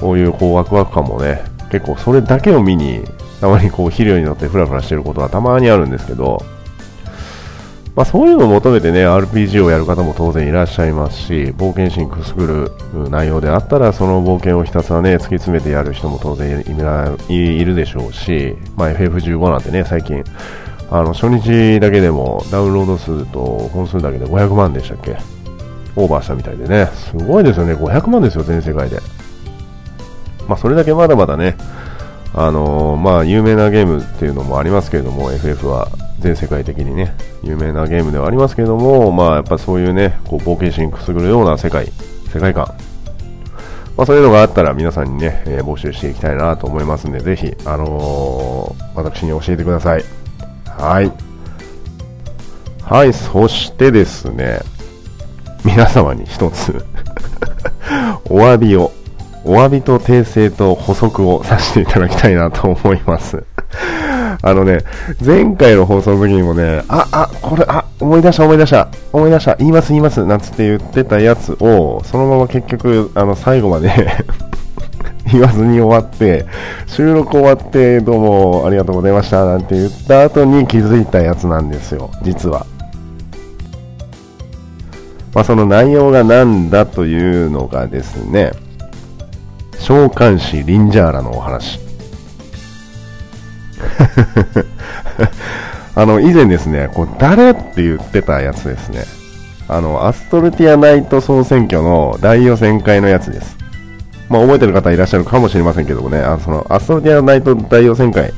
[0.00, 3.04] こういうこうワクワク感もね、結構それだけを見に、
[3.40, 6.44] たまにこう肥料に乗ってフラフラしてることはたまにあるんですけど、
[7.94, 16.64] まあ、そういうのを求めてね、RPG をやる方も当然いらっしゃいますし、冒険心くすぐる内容であったら、その冒険をひたすらね、突き詰めてやる人も当然
[17.28, 20.24] いるでしょうし、まあ、FF15 なんてね、最近、
[20.90, 25.16] あの、初日だけでもダウンロード数と本数だけで500万でしたっけ？
[25.96, 29.00] オーバーしたみたいでね、すごいですよね、500万ですよ、全世界で。
[30.48, 31.56] まあ、それだけまだまだね、
[32.34, 41.92] あのー、まあ、有名なゲームっていうのもありますけれども、FF は全世界的にね、有名なゲームではありますけれども、まあ、やっぱそういうね、こう冒険心くすぐるような世界、
[42.32, 42.66] 世界観、
[43.96, 50.04] まあ、そういうのがあったら皆さんにね、えー、募集していきたいなと思いますんで、ぜひ、あのー、私に教えてください。
[50.78, 51.12] はい。
[52.82, 54.60] はい、そしてですね、
[55.64, 56.84] 皆様に一つ
[58.28, 58.92] お詫びを
[59.44, 63.42] お詫びと訂正と補足をさせていただきたいなと思います
[64.42, 64.78] あのね、
[65.24, 73.90] 前回の放送の時にもね、あ、あ、これ、あ、思い出した思い出した、思い出した、言います言います、なんつって言ってたやつを、そのまま結局、あの、最後まで
[75.32, 76.44] 言わずに終わって、
[76.86, 82.66] 収録終わって、どうもありがとうございました、なんて言った後に気づいたやつなんですよ、実は。
[85.34, 88.52] まあ、その内容が何だというのがですね、
[89.80, 91.80] 召喚師リンジャーラのお話。
[95.96, 99.04] あの、以前ですね、こう誰って言ってたやつですね。
[99.68, 103.63] あの、アストルティアナイト総選挙の大予選会のやつです。
[104.28, 108.32] まあ、覚えてる方いらっしゃるかもしれませんけどもね、あその、アストルティアナイト大予選会、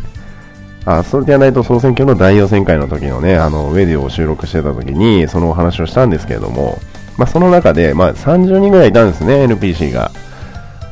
[0.84, 6.78] アストルティアナイト総選挙の大予選会の時のね、あの、ウェディオを収録してた時に、そのお話をしたんですけれども、
[7.16, 10.10] まあ、その中で、まあ、30人ぐらいいたんですね、NPC が。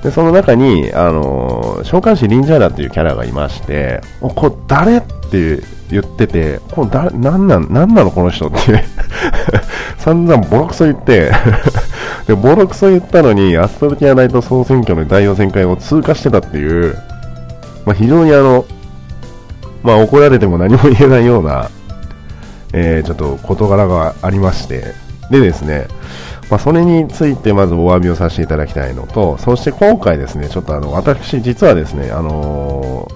[0.02, 4.98] で、その中に、あの、召喚師リンジャーラっていうキャラがいまして、お、これ誰？
[4.98, 8.85] って言ってて、これ誰、なんなん、なんなのこの人って。
[9.98, 11.33] 散々ボロクソ言って。
[12.26, 16.94] で、ボロクソ言ったのに、アストルティアナイト総選挙の大予選会を通過してたっていう、
[17.84, 18.64] まあ、非常にあの、
[19.82, 21.70] まあ、怒られても何も言えないような、
[22.72, 24.94] えー、ちょっと事柄がありまして、
[25.30, 25.87] でですね、
[26.50, 33.06] まあ、それについてまずお詫びをさせていただきたいのと、そして今回ですね、ちょっとあの、私実はですね、あの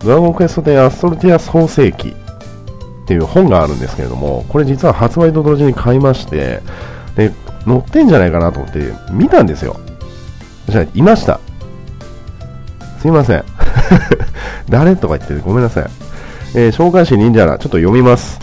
[0.00, 2.14] ー、ドラゴンクエストでアストルティア創世記っ
[3.06, 6.60] ていう本があるんですけれども、これ実は発売と同時に買いまして、
[7.16, 7.32] で、
[7.66, 9.78] 載ってんじゃないかなと思って見たんですよ。
[10.68, 11.40] じゃ、いました。
[13.00, 13.44] すいません。
[14.68, 15.86] 誰とか言ってごめんなさい。
[16.54, 18.38] えー、召喚師忍者ら、ちょっと読みます。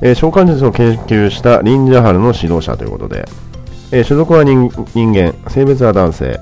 [0.00, 3.28] えー、召喚術を研究した忍者春の指導者ということで、
[3.90, 6.40] えー、所属は人間、性別は男性、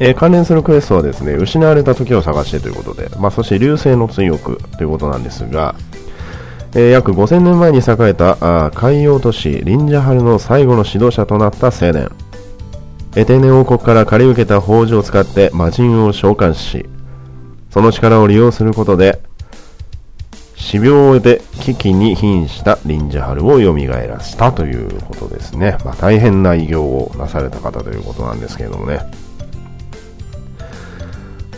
[0.00, 5.74] えー、関連するクエストはですね、失われた時を探してということで、まあ、そして流星の追憶ということなんですが、
[6.74, 12.10] えー、約5000年前に栄えたあ海洋都市リンジャハルの最後の指導者となった青年、
[13.16, 16.86] エテネ王国から借り受けた宝珠を使って魔人を召喚し、
[17.70, 19.20] その力を利用することで
[20.56, 25.76] 死病で危機に瀕した臨時春を蘇らせたということですね。
[25.84, 29.00] まあ、大変な偉業をなされた方ということなんですけれどもね。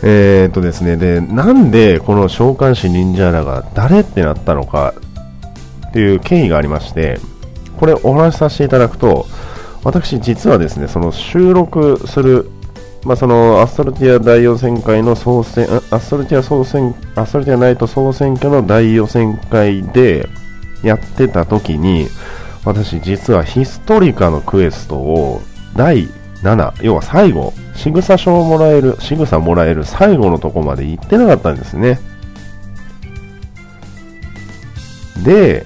[0.03, 4.93] えー、っとですね、で、なんでこの召喚師忍者らが誰ってなったのか
[5.99, 7.19] いう経緯がありまして、
[7.77, 9.25] これお話しさせていただくと、
[9.83, 12.49] 私実はですね、その収録する
[13.07, 20.27] まあ、そのアストルティア大予選会の総選アストルティア総選アストルティアナイト総選挙の大予選会で
[20.83, 22.07] やってた時に
[22.65, 25.41] 私実はヒストリカのクエストを
[25.75, 26.09] 第
[26.43, 31.99] 7要は最後仕草書をもらえる仕草もらえる最後のとこまで行ってなかったんですね。
[35.23, 35.65] で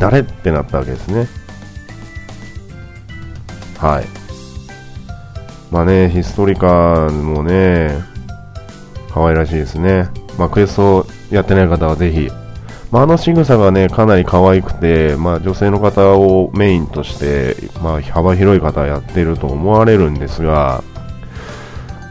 [0.00, 1.28] 誰ってなったわけですね
[3.78, 4.20] はい
[5.70, 8.02] まあね、ヒストリカもね、
[9.12, 10.08] 可愛らしいですね。
[10.36, 12.28] まあ、クエストやってない方はぜひ。
[12.90, 20.82] まあ、あの仕草がね、かなり可愛くて、まあ、女性の方をメインとして、まあ、幅広い方やってると思われるんですが、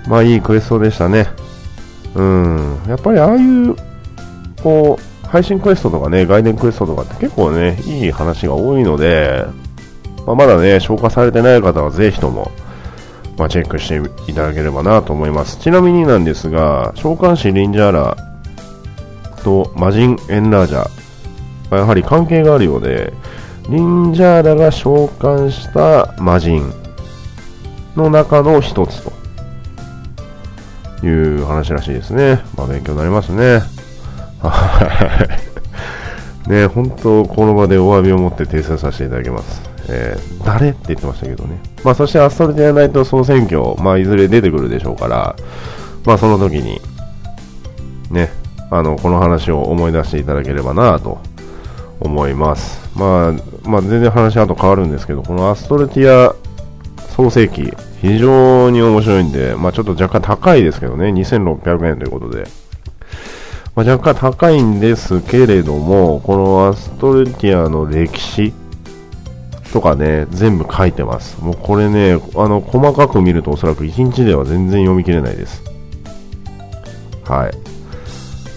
[0.07, 1.27] まあ、いいクエストでしたね。
[2.15, 2.79] うん。
[2.87, 3.75] やっぱりああいう、
[4.63, 9.45] こう、配信クエストとかね、外伝クエストとかって結構ね、いい話が多いので、
[10.25, 12.51] まあ、まだね、消化されてない方はぜひとも、
[13.37, 15.59] まあ、チェックしていただければなと思います。
[15.59, 18.17] ちなみになんですが、召喚師リンジャーラ
[19.43, 20.99] と魔人エンラージャー
[21.69, 23.13] ま、やはり関係があるようで、
[23.69, 26.73] リンジャーラが召喚した魔人
[27.95, 29.03] の中の一つ
[31.01, 32.43] という話らしいですね。
[32.57, 33.61] まあ、勉強になりますね。
[36.47, 39.61] ね、本当、この場でお詫びを持って訂正させていただきます。
[39.89, 41.59] えー、誰って言ってましたけどね。
[41.83, 45.35] まあ、そしてアストルティアナイト総選挙、まあ、いずれ出てくるでしょうから、
[46.05, 46.79] まあ、その時に、
[48.11, 48.29] ね、
[48.71, 51.19] あの、この話を思い出していただければなと
[51.99, 52.89] 思います。
[52.95, 53.33] まあ、
[53.67, 56.35] まあ、全然話あと変わるんですけど、このアストルティア
[57.15, 62.47] 創世記、非常に面白いんで、まあ、ちょっと若干高いですけどね、2600円ということで。
[63.79, 68.51] まあ、若干高いんですけれども、このアストルティアの歴史
[69.71, 71.39] とかね、全部書いてます。
[71.41, 75.63] もうこれね、あの、細かく見るとおそらく1日では全然読み切れないです。
[77.23, 77.53] はい。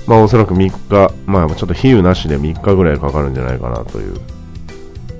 [0.08, 4.16] まあおそらく3日、まあちょっと比喩なしで3日ぐらいかかるんじゃないかなという、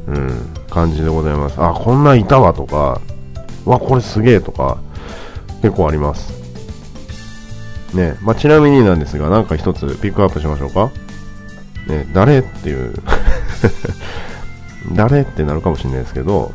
[0.09, 1.55] うん、感じでございます。
[1.59, 3.01] あ、こんないたわとか、
[3.65, 4.79] わ、これすげえとか、
[5.63, 6.42] 結構あります。
[7.95, 10.91] ね、まあ、ちなみになんですが、なんか一つピックアップしましょうか。
[11.87, 12.95] ね、誰っていう
[14.95, 16.53] 誰ってなるかもしれないですけど、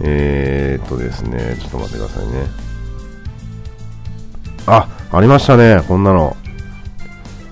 [0.00, 2.32] えー、っとですね、ちょっと待ってくださいね。
[4.66, 6.36] あ、ありましたね、こんなの。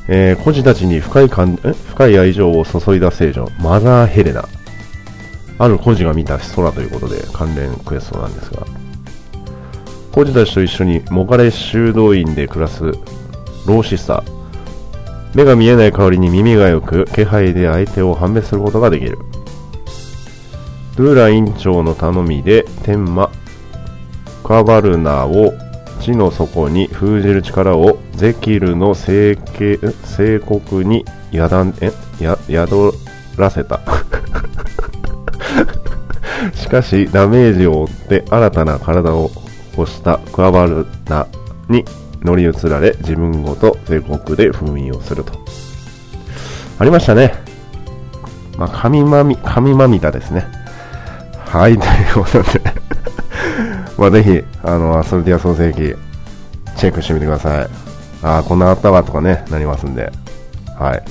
[0.09, 1.73] えー、孤児たちに深いかんえ？
[1.73, 4.45] 深い愛情を注いだ聖女、マザー・ヘレナ。
[5.59, 8.67] ある孤児が見た空ということで関連クエストなんですが、
[10.13, 14.41] 孤児たちと一緒にモガレ修道院で暮らすローシスター。
[15.35, 19.19] 目が見えない代わりに耳が良く、気配で相手を判別することができる。
[20.97, 23.31] ルーラ院長の頼みで天魔
[24.45, 25.53] カバルナを
[26.01, 29.39] 地の底に封じる力をゼキルの聖
[30.05, 32.93] 聖国にやだんえや宿
[33.37, 33.81] らせた
[36.55, 39.31] しかしダメージを負って新たな体を
[39.77, 41.27] 欲したクワバルナ
[41.69, 41.85] に
[42.23, 45.33] 乗り移られ自分ごと帝国で封印をすると
[46.79, 47.33] ありましたね
[48.59, 50.47] まあ神まみ神まみたですね
[51.47, 52.81] はいということで
[53.99, 55.95] まあ、ぜひ、あの、アストルティア創世記、
[56.77, 57.69] チェックしてみてください。
[58.23, 60.11] ああ、こんなあったわとかね、なりますんで。
[60.79, 61.03] はい。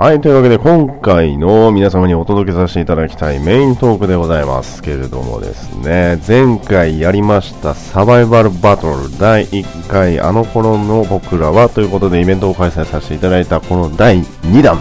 [0.00, 0.20] はい。
[0.20, 14.80] というわけで、今回の皆様にお届けさせていただきたいメイントークでございますけれどもですね、前回やりましたサバイバルバトル第1回あの頃の僕らはということでイベントを開催させていただいたこの第2弾。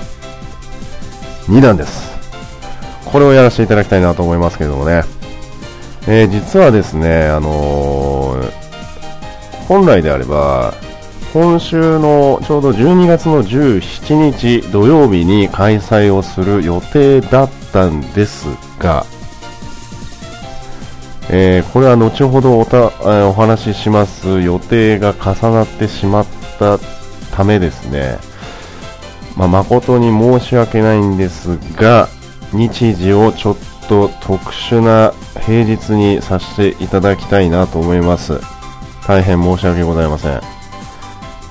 [1.48, 2.16] 2弾です。
[3.06, 5.02] これをやらせていただきたいなと思いますけれどもね。
[6.08, 8.52] えー、実はですね、あのー、
[9.68, 10.76] 本来であれば、
[11.34, 18.48] 今週のちょうど12月の17日土曜日に開催をする予定だったんです
[18.80, 19.06] が、
[21.30, 26.26] えー、これは後ほどおた、え、お話しします予定が重なってしまっ
[26.58, 26.80] た
[27.36, 28.18] ためですね、
[29.36, 32.08] まあ、誠に申し訳ないんですが、
[32.54, 33.58] 日時をちょっ
[33.90, 35.14] と特殊な
[35.46, 38.40] 平日にさせていただきたいなと思います。
[39.06, 40.57] 大変申し訳ございません。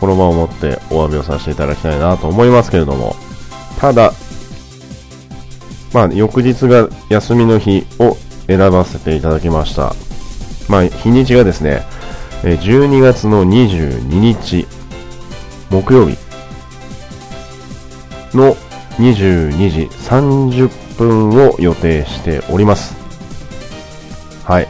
[0.01, 3.17] この場をもってお詫びをさせていただきたいなと思いますけれども、
[3.79, 4.13] ただ、
[5.93, 9.95] まあ、翌日が休みの日を選ばせていただきました。
[10.69, 11.83] まあ、日にちがですね、
[12.43, 14.67] 12月の22日、
[15.71, 16.17] 木曜日
[18.35, 18.55] の
[18.99, 22.95] 22時30分を予定しております。
[24.45, 24.69] はい。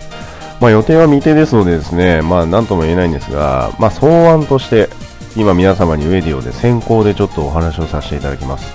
[0.61, 4.89] まあ、予定は未定ですのでですね、まあ、なんとも言えないんですが、まあ、草案として、
[5.37, 8.75] 今皆様にウェディオで先行でちょっとお話をさせていただきます。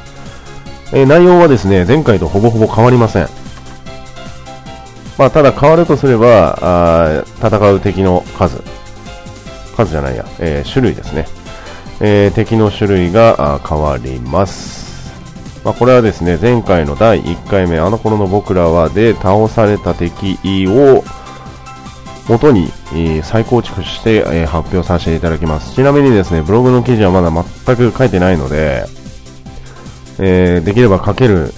[0.93, 3.27] えー、内容はですね、前回とほぼほぼ変わりません。
[5.17, 8.61] まあ、ただ変わるとすれば、あ戦う敵の数、
[9.75, 11.25] 数じゃないや、えー、種類ですね。
[11.99, 14.91] えー、敵の種類が変わります。
[15.63, 21.03] まあ、これはですね、前回の第1回目、あの頃の僕らはで倒された敵を、
[22.31, 25.75] 元に、え、再構築して、え、発表させていただきます。
[25.75, 27.29] ちなみにですね、ブログの記事はまだ
[27.65, 28.85] 全く書いてないので、
[30.17, 31.53] えー、できれば書ける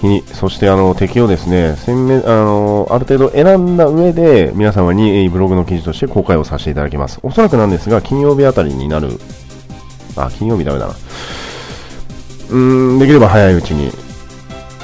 [0.00, 7.18] 日に、そしてあの敵をですね、鮮明あのある程度選んだ上で皆様に、え、ブログの記事として公開をさせていただきます。
[7.22, 9.18] おそらくなんですが、金曜日あたりになる、
[10.16, 10.92] あ、金曜日ダメだな。
[10.92, 13.90] うーん、できれば早いうちに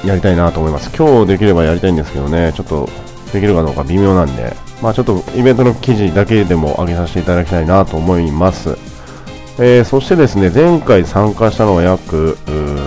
[0.03, 0.89] やりたいなと思います。
[0.97, 2.89] 今日できればやりたいんですけどね、ちょっと
[3.33, 8.77] できるかどうか微妙なんで、まあ、ちょっとイベントの記事だけでも上げさせていただきたいなと思います。
[9.61, 12.37] えー、そしてですね、前回参加したのは約、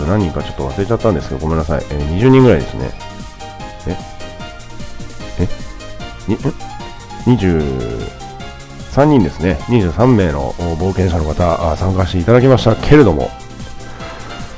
[0.09, 1.85] 何人かちょっと忘れちゃったんですけど、ごめんなさい。
[1.91, 2.91] えー、20人ぐらいですね。
[3.87, 3.97] え？
[5.41, 5.49] え？
[6.27, 6.39] に、ん
[7.39, 9.59] ?23 人ですね。
[9.69, 13.31] 23名の冒険者の方、参加していただきましたけれども、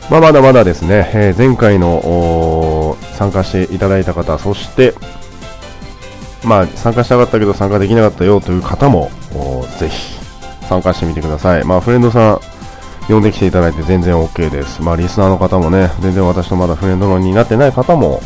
[0.09, 4.95] まあ、まだまだですね、えー、前回の参加していただいた方、そして、
[6.45, 9.11] まあ、参加したかったけど参加できなかったよという方も、
[9.79, 10.15] ぜひ
[10.69, 11.65] 参加してみてください。
[11.65, 12.41] まあ、フレンドさん、
[13.09, 14.83] 呼んできていただいて全然 OK です。
[14.83, 18.23] まあ、リスナーの方もね、全然私とまだフレンドのになってない方も、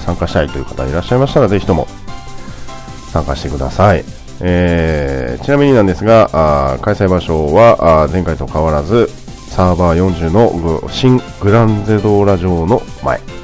[0.00, 1.86] 参加したいという方いらっしゃいましたら、ぜひとも
[3.12, 4.04] 参加してください。
[4.40, 9.08] えー、ちなみになんですが、あ開催場所はあ前回と変わらず、
[9.48, 13.39] サーバー40の新グランゼドーラ城の前。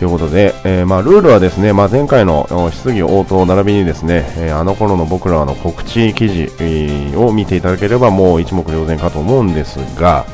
[0.00, 6.48] ということで、えー、まあ、ルールはですね、まあ、前回の質疑応答並びにですね、えー、あの頃の僕らの告知記事、
[7.18, 10.24] を見ていただければもう一目瞭然かと思うんですが、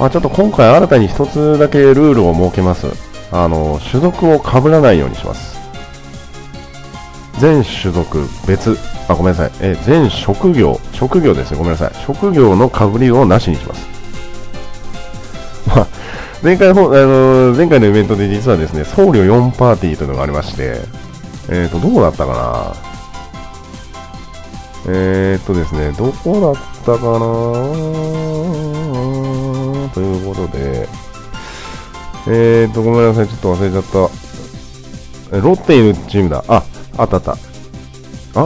[0.00, 2.88] まあ、ちょっと今回新たに一つだけルールを設けます。
[3.30, 5.56] あの、種族を被らないようにします。
[7.38, 11.92] 全種族別、あ、ごめんなさい、えー、全職業、職業ですよ、ごめんなさい。
[12.04, 13.95] 職業の被りをなしにします。
[16.42, 20.80] 前回の、あの前回のイベントで実はですね、僧侶4パーティーというのがありまして、
[21.48, 22.74] えっ、ー、と、どうだったかな？
[24.92, 27.24] えっ、ー、とですね、どこだったかな？
[29.92, 30.88] ということで、
[32.28, 33.98] えっ、ー、と、ごめんなさい、ちょっと忘れちゃった。
[35.38, 36.44] ロッテンチームだ。
[36.46, 36.62] あ、
[36.98, 37.32] あったあった。
[37.32, 37.36] あ、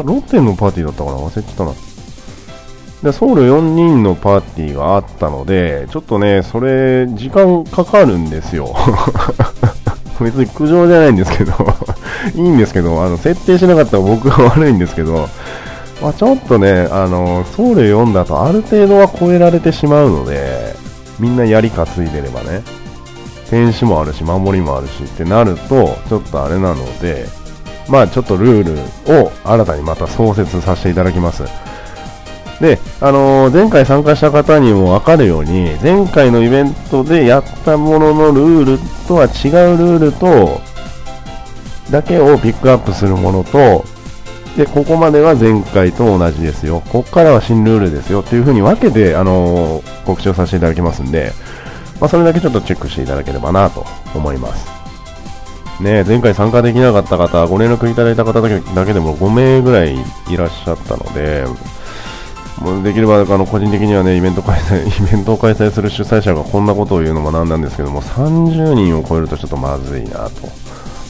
[0.03, 1.17] ロッテのパーティーだったかな？
[1.19, 1.73] 忘れちゃったな。
[3.03, 8.75] で、ソウル4人のパーティーがあったので、ちょっとね、それ、時間かかるんですよ。
[10.21, 11.53] 別に苦情じゃないんですけど
[12.37, 15.31] いいんですけど、あの、設定しなかったら僕が悪いんですけど、
[16.03, 20.75] まあ、ちょっとね、あの、ソウル4だとある程度は超えられてしまうので、
[21.19, 22.63] みんな槍担いでればね、
[23.49, 27.27] 天使もあるし、守りもあるしってなると、ちょっとあれなので、
[27.89, 31.45] まあちょっとルールを新たにまた創設させていただきます。
[32.61, 40.61] で、あのー、前回参加した方にも分かるように、前回のイベントでやったもののルールとは違うルールと、
[41.91, 43.85] だけをピックアップするものと、
[44.57, 46.83] で、ここまでは前回と同じですよ。
[46.93, 51.33] ここからは新ルールですよっていう風に分けて、あのー、告知をさせていただきますんで、
[51.99, 54.69] まあ、それだけちょっとチェックしていただければなと思います。
[55.83, 59.95] ね、前回参加できなかった方、ご連絡いただいた方だけでも5名ぐらい
[60.29, 61.45] いらっしゃったので、
[62.61, 70.31] もうできればあの個人的にはねイベント開催 イベントを開催する主催者がこんなことを言うのもなんなんですけども30人を超えるとちょっとまずいなと。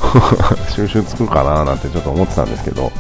[0.71, 2.91] 収集つくかななんてちょっと思ってたんですけど。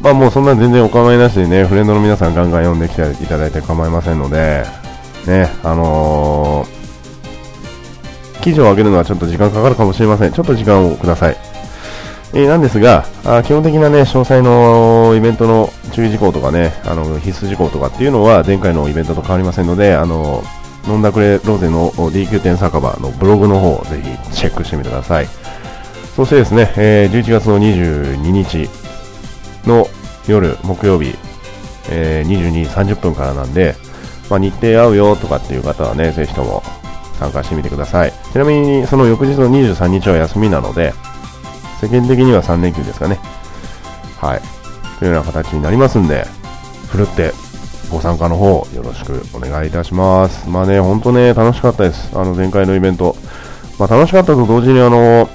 [0.00, 4.64] まあもうそんな全然お構いなしでねフレンドの皆さんガンガン読んできていただいて構いませんので
[5.26, 10.32] ねあのー、記事を上げるのはちょっと時間かかるかもしれません。
[10.32, 11.47] ちょっと時間をください。
[12.34, 20.42] えー、なんですがあ、基本的なね、詳細のイベントの注意事項とかね、あの必須事項とかっていうのは前回のイベントと変わりませんので、あの
[20.86, 25.26] 飲んだくれロゼの DQ 点酒場のブログの方をぜひチェックしてみてください。
[26.16, 28.68] そしてですね、えー、11月の22日
[29.66, 29.86] の
[30.26, 31.14] 夜、木曜日、
[31.90, 33.76] えー、22時30分からなんで、
[34.28, 36.62] まあ、日程合うよとかっていう方はね、ぜひとも
[37.18, 38.12] 参加してみてください。
[38.32, 40.92] ちなみに、その翌日の23日は休みなので、
[41.80, 43.18] 世間的には3連休ですかね。
[44.18, 44.40] はい。
[44.98, 46.24] というような形になりますんで、
[46.88, 47.32] ふるって
[47.90, 50.48] ご参加の方よろしくお願いいたします。
[50.48, 52.10] まあね、ほんとね、楽しかったです。
[52.14, 53.16] あの前回のイベント。
[53.78, 55.28] まあ楽しかったと同時にあの、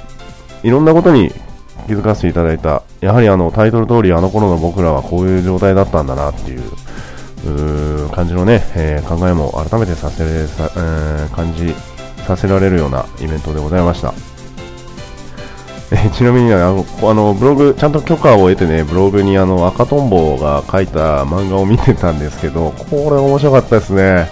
[0.63, 1.31] いろんなことに
[1.87, 2.83] 気づかせていただいた。
[3.01, 6.61] やはりあのタイトル通りあの頃の僕らはこういう状態だったんだなっていう、
[7.45, 11.73] う感じのね、えー、考えも改めてさせさ、えー、感じ
[12.25, 14.13] させられるようなイベントでございました。
[15.93, 24.27] え ちなみにあのあのブログ、ちゃんと許可を得てね、ブログにあの赤とんぼが書いた漫画を見てたんですけど、これ面白かったですね。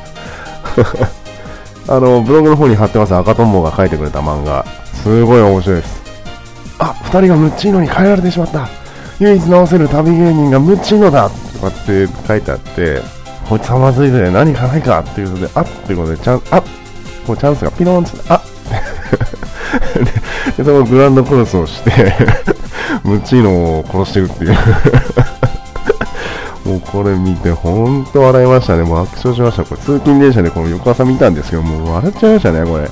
[1.87, 4.65] あの、ブログの方に貼ってます赤とんぼが書いてくれた漫画。
[5.03, 6.01] すごい面白いです。
[6.79, 8.67] あ、二人がムッチーノに変えられてしまった。
[9.19, 13.01] 唯一直せる旅芸人がムッチーノだとかって書いてあって、
[13.47, 16.61] こいつはまずいぜ、何かないかっていうので、あっていうことで、ちゃん、あ
[17.27, 18.41] こうチャンスがピノーンって、あっ
[20.57, 21.91] で、そのグランドクロスをして
[23.03, 24.57] ムチーノを殺してるっていう
[26.65, 28.83] もうこれ見て、ほんと笑いましたね。
[28.83, 29.63] もう爆笑しました。
[29.63, 32.89] これ通勤電車でこの翌朝見たんですけど、もう笑っちゃいましたね、これ。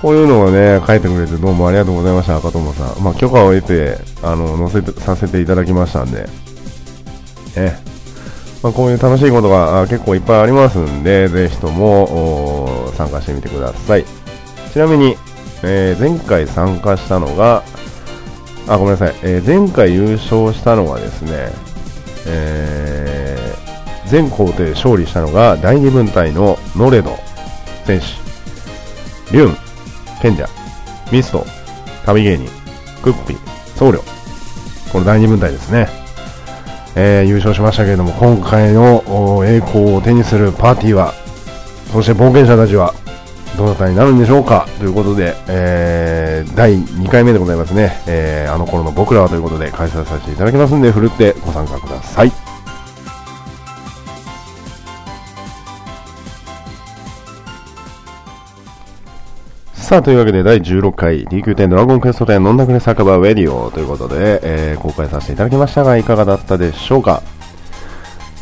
[0.00, 3.04] こういうのをね、書いてくれてどうもありがとうございました、赤友さん。
[3.04, 6.28] まあ、許可を得て、あの、載せて、させていただきましたんで。
[7.56, 7.78] ね。
[8.62, 14.04] まあ、こういう楽しいことが結構いっぱいありますんで、ぜひとも参加してみてください。
[14.72, 15.16] ちなみに、
[15.62, 17.62] えー、前回参加したのが、
[18.66, 21.50] あ、ごめんなさい、えー、前回優勝したのがですね、
[22.26, 27.10] えー、全工程勝利したのが第2分隊のノレド
[27.84, 29.56] 選手、リュン、
[30.22, 30.48] 賢者、
[31.10, 31.44] ミスト、
[32.06, 32.48] 旅芸人、
[33.02, 33.36] クッピ、
[33.76, 34.00] 僧侶、
[34.90, 35.88] この第2分隊ですね。
[36.94, 41.12] えー、優勝しましたけれども、今回の栄光を手にするパーティーは、
[41.92, 42.94] そして冒険者たちは、
[43.62, 52.32] どなたになるんでしょうかということで、えー、第2回目でございますね、えー、あの頃の僕らはということで開催させていただきますんで、ふるってご参加ください。
[59.74, 67.22] さあ、というわけで第16回 DQ10 ドラゴンクエスト10飲んだくれ酒場ウェディオということで、えー、公開させていただきましたが、いかがだったでしょうか？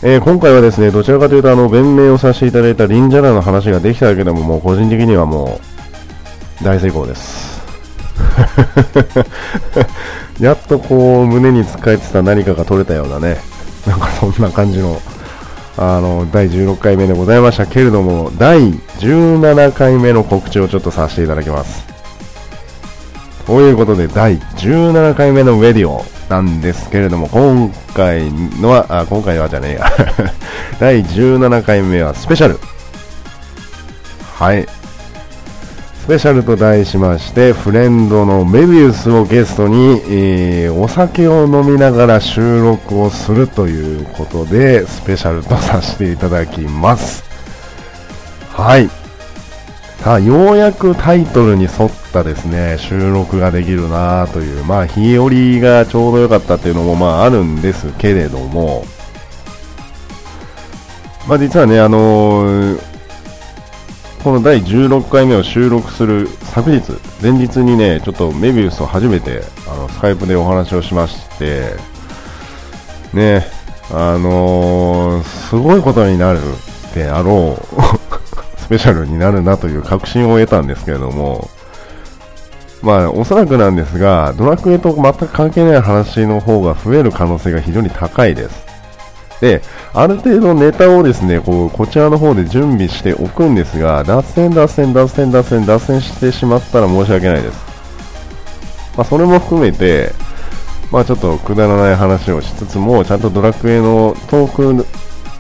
[0.03, 5.61] えー、今回はですね、どちらかというと、あの、弁明をさせていただいた忍者らの話ができただけでも、もう個人的にはも
[6.63, 7.61] う、大成功です。
[10.41, 13.37] やっとこう、胸に使えてた何かが取れたようなね、
[13.87, 15.03] なんかそんな感じの、
[15.77, 21.90] あの、第16回目でございましたけれども、第17回目の告知をちょっとさせていただきます。
[23.51, 28.31] ということで、第17回目のウェディオなんですけれども、今回
[28.61, 29.93] のは、あ、今回はじゃねえや。
[30.79, 32.61] 第17回目はスペシャル。
[34.39, 34.69] はい。
[36.05, 47.25] スペシャルと題しまして、フレンドのメビウスをゲストに、えー、お酒を飲みながら収録をするということで、スペシャルとさせていただきます。
[48.53, 49.00] はい。
[50.03, 55.29] さあ、ようやくタイトルに沿ったですね、収録ができるなという、まあ、日和
[55.61, 58.85] がちょうど良かったっていうのも、まあ、あるんですけれども、
[61.29, 62.91] まあ、実はね、あのー
[64.25, 66.93] この第16回目を収録する昨日、
[67.23, 71.75] 前日にね、ちょっとメビウスを初めて、あの、スカイプでお話をしまして、
[73.15, 73.47] ね、
[73.91, 76.41] あのー、すごいことになる
[76.95, 77.59] であろ
[77.97, 78.00] う。
[78.71, 81.51] ペシャルになるなという確信を得たんですけれども、
[82.83, 88.65] まあ、おそらくなんですが、ドラクエと全く関係ない話の方が増える可能性が非常に高いです。
[89.41, 89.61] で、
[89.93, 97.59] ある程度ネタをですね、こう、こちらの方で準備しておくんですが、脱線、脱線、脱線、脱線、脱線してしまったら申し訳ないです。
[98.97, 100.13] まあ、それも含めて、
[100.93, 104.87] まあ、ちょっとくだらない話をしつつも、ちゃんとドラクエのトーク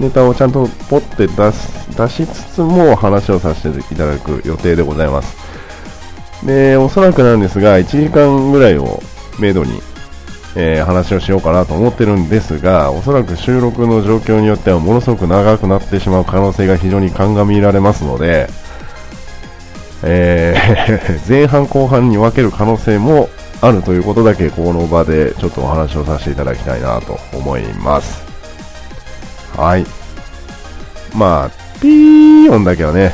[0.00, 5.36] ネタをちゃんとポって出す出しつつも話をさせていただく予定でございます。
[6.44, 9.00] で、おそらくなんですが、1時間ぐらいを
[9.38, 9.80] めどに
[10.56, 18.48] えー、話をしようかなと思ってるんですが、おそらく収録の状況によってはものすごく長くなってしまう可能性が非常に鑑みられますので、
[20.02, 23.28] えー 前半後半に分ける可能性も
[23.60, 28.29] あるということだけこの場でちょっとお話をさせていただきたいなと思います。
[29.60, 29.84] はい。
[31.14, 31.50] まあ、
[31.80, 33.12] ピー音だけはね、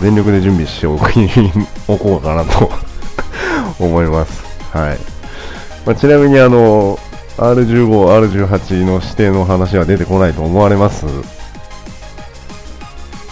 [0.00, 0.96] 全力で準備してお
[1.98, 2.70] こうかなと
[3.84, 4.44] 思います。
[4.72, 4.98] はい。
[5.84, 7.00] まあ、ちなみにあの
[7.36, 11.04] R15、R18 の指定の話は出てこないと思われます。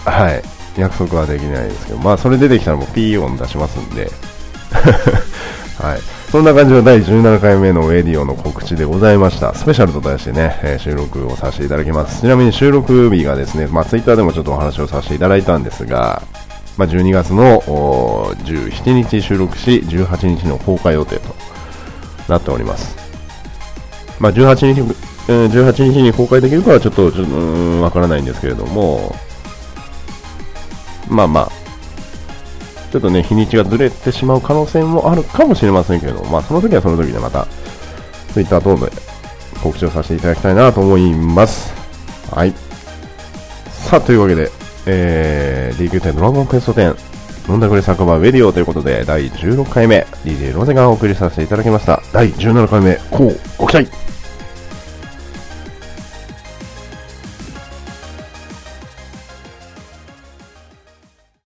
[0.04, 0.42] はい。
[0.76, 4.10] 約束はできないですけど、まあそれ出てきたらもう P 音出しますんで。
[5.78, 6.19] はい。
[6.30, 9.52] そんな感じの第17回目のウェディオの告知でございました。
[9.52, 12.20] スペシャルと題してね、えー、収録をさせていただきます。
[12.20, 16.22] ちなみに収録日がですね、まあツイッターでもちょっとお話をさせていただいたんですが、
[16.76, 21.34] まあ12月の17日収録し、18日の公開予定と
[22.28, 22.96] なっております。
[24.20, 24.80] まあ、18日、
[25.28, 27.06] え、18日に公開できるかはちょっと、
[27.82, 29.16] わからないんですけれども、
[31.08, 31.59] まあまあ、
[32.90, 37.46] ちょっとね、日にちがずれてしまう可能性もあるかもしれませんけど、まあ、その時はその時でまた、
[38.32, 38.90] Twitter 等で
[39.62, 41.72] 告知をさせていただきたいなと思います。
[42.30, 42.52] はい。
[43.70, 44.50] さあ、というわけで、
[44.86, 46.96] えー、DQ10 ドラゴンクエスト10、
[47.48, 52.02] 飲んだくれ酒場ウェディオということで、第16回目、DJ ロゼがお送りさせていただきました。
[52.12, 53.90] 第17回目、こうご期待